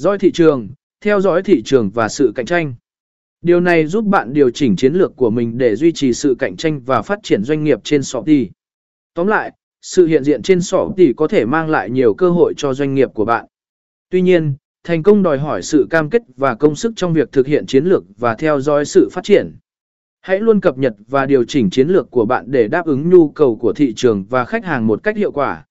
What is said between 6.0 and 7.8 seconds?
sự cạnh tranh và phát triển doanh nghiệp